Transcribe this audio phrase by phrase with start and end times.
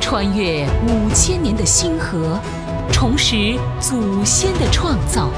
[0.00, 2.38] 穿越五千年的星河，
[2.92, 5.30] 重拾祖先的创造，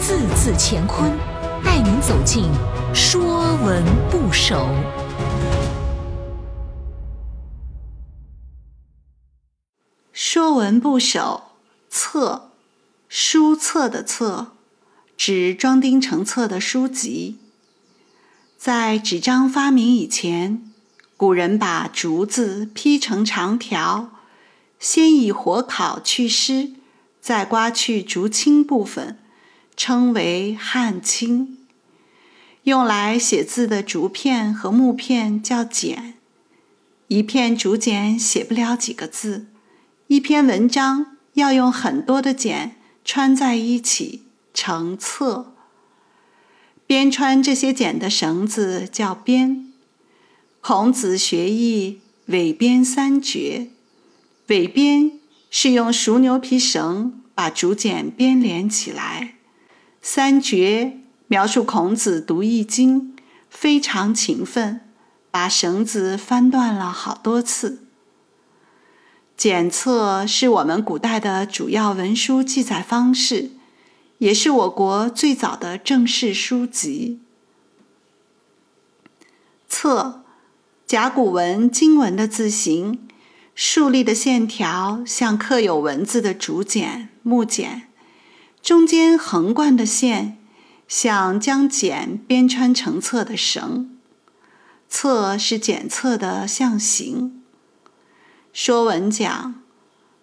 [0.00, 1.10] 字字乾坤，
[1.64, 2.44] 带您走进
[2.94, 4.56] 《说文不首》。
[10.12, 11.42] 《说文不首》
[11.94, 12.50] 册，
[13.08, 14.52] 书册的册，
[15.16, 17.38] 指装订成册的书籍。
[18.56, 20.69] 在纸张发明以前，
[21.20, 24.10] 古人把竹子劈成长条，
[24.78, 26.70] 先以火烤去湿，
[27.20, 29.18] 再刮去竹青部分，
[29.76, 31.58] 称为汉青。
[32.62, 36.14] 用来写字的竹片和木片叫简，
[37.08, 39.48] 一片竹简写不了几个字。
[40.06, 44.22] 一篇文章要用很多的简穿在一起
[44.54, 45.52] 成册，
[46.86, 49.69] 编穿这些简的绳子叫编。
[50.60, 53.70] 孔子学艺，尾编三绝。
[54.48, 55.12] 尾编
[55.50, 59.36] 是用熟牛皮绳把竹简编连起来。
[60.02, 60.98] 三绝
[61.28, 63.16] 描述孔子读易经
[63.48, 64.80] 非常勤奋，
[65.30, 67.84] 把绳子翻断了好多次。
[69.36, 73.52] 检测是我们古代的主要文书记载方式，
[74.18, 77.20] 也是我国最早的正式书籍。
[79.66, 80.19] 册，
[80.90, 83.06] 甲骨文、金文的字形，
[83.54, 87.82] 竖立的线条像刻有文字的竹简、木简，
[88.60, 90.38] 中间横贯的线
[90.88, 93.96] 像将简编穿成册的绳。
[94.88, 97.40] 册是检测的象形。
[98.52, 99.62] 说文讲：“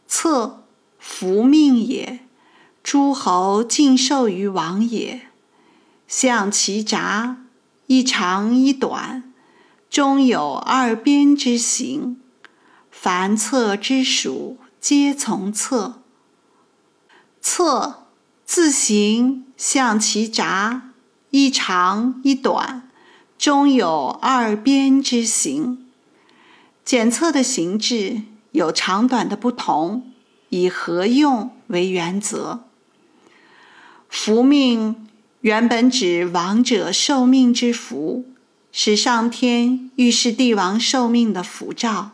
[0.05, 0.65] 册，
[0.99, 2.19] 福命也。
[2.83, 5.27] 诸侯尽受于王也。
[6.09, 7.37] 象其札，
[7.85, 9.26] 一长一短，
[9.89, 12.19] 中有二边之形。
[12.89, 16.01] 凡册之属，皆从册。
[17.39, 18.07] 册，
[18.43, 20.93] 字形像其札，
[21.29, 22.89] 一长一短，
[23.37, 25.85] 中有二边之形。”
[26.83, 30.11] 检测的形制有长短的不同，
[30.49, 32.63] 以合用为原则。
[34.09, 35.07] 福命
[35.41, 38.25] 原本指王者受命之福，
[38.79, 42.11] 是上天预示帝王受命的符照。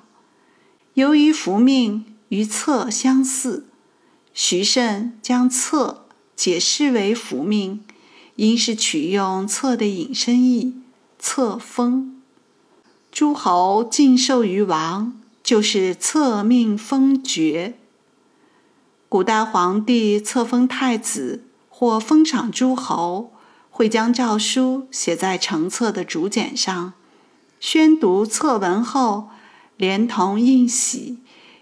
[0.94, 3.66] 由于福命与册相似，
[4.34, 6.06] 徐慎将册
[6.38, 7.84] 解释为福命，
[8.38, 10.76] 应是取用册的引申义
[11.20, 12.22] “册封”。
[13.12, 17.78] 诸侯尽受于王，就是册命封爵。
[19.10, 23.33] 古代皇帝册封太子或封赏诸侯，
[23.76, 26.94] 会将诏书写在成册的竹简上，
[27.60, 29.30] 宣读册文后，
[29.78, 31.18] 连同印玺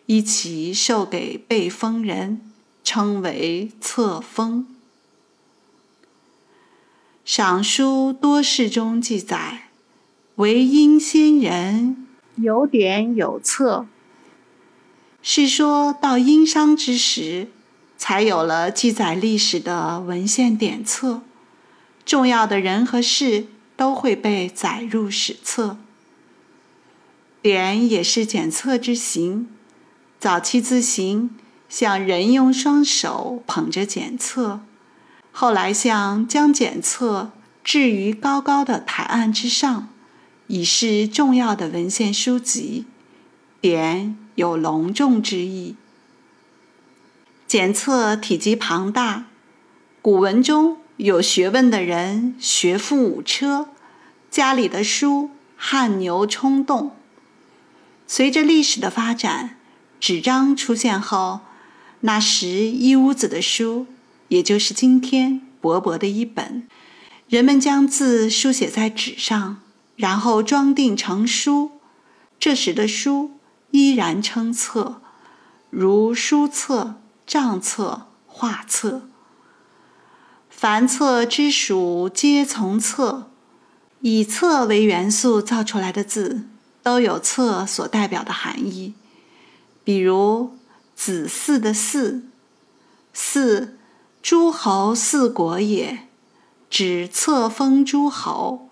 [0.08, 2.42] 一起授给被封人，
[2.84, 4.68] 称为册封。
[7.24, 9.70] 赏书多事中记载。
[10.36, 13.86] 为殷先人有典有册，
[15.22, 17.48] 是说到殷商之时，
[17.98, 21.22] 才有了记载历史的文献典册，
[22.12, 23.46] 重要的人和事
[23.78, 25.78] 都会被载入史册。
[27.42, 29.48] 典也是检测之形，
[30.20, 31.30] 早期字形
[31.70, 34.60] 像人用双手捧着检测，
[35.32, 37.32] 后来像将检测
[37.64, 39.88] 置于高高的台案之上。
[40.48, 42.84] 已是重要的文献书籍，
[43.62, 45.78] 典有隆重之意。
[47.48, 49.28] 检测体积庞大，
[50.02, 53.70] 古文中有学问的人学富五车，
[54.30, 56.96] 家里的书汗牛充栋。
[58.08, 59.58] 随着历史的发展，
[60.00, 61.42] 纸张出现后，
[62.02, 63.88] 那时一屋子的书，
[64.28, 66.68] 也就是今天薄薄的一本，
[67.28, 69.62] 人们将字书写在纸上。
[69.98, 71.74] 然后装订成书，
[72.40, 73.34] 这时的书
[73.70, 75.00] 依然称册，
[75.70, 76.96] 如书册、
[77.28, 79.11] 账册、画册。
[80.62, 83.32] 凡册之属，皆从册。
[84.02, 86.44] 以册为元素造出来的字，
[86.84, 88.94] 都有册所代表的含义。
[89.84, 90.56] 比如
[90.96, 92.22] “子嗣”的“嗣
[93.12, 93.70] ”，“嗣”
[94.22, 96.08] 诸侯四国也，
[96.70, 98.70] 指册封诸侯。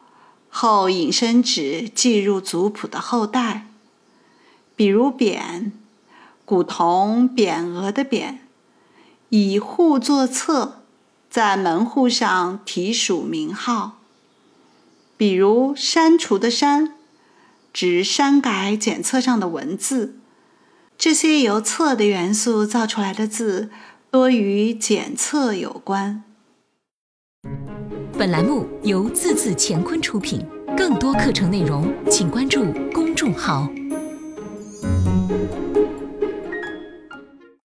[0.47, 3.65] 后引申指进入族谱的后代，
[4.75, 5.71] 比如匾，
[6.45, 8.35] 古铜匾额的匾，
[9.29, 10.78] 以户作册，
[11.29, 13.99] 在门户上题署名号。
[15.15, 16.95] 比如删除的删，
[17.73, 20.15] 指删改检测上的文字。
[20.97, 23.69] 这些由测的元素造出来的字，
[24.09, 26.23] 多与检测有关。
[28.17, 33.69] 本栏目由字字乾坤出品，更多课程内容，请关注公众号。